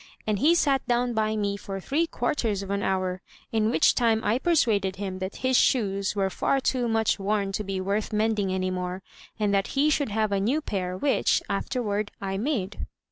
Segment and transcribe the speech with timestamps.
[0.25, 4.19] And he sat down by me for three quarters of an hour, in which time
[4.23, 8.51] I persuaded him that his shoes were far too much worn to be worth mending
[8.51, 9.03] any more,
[9.39, 12.87] and that he should have a new pair, which, afterward, I made."